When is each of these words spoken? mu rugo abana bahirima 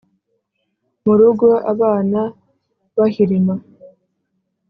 mu 1.03 1.13
rugo 1.19 1.47
abana 1.71 2.19
bahirima 2.97 3.55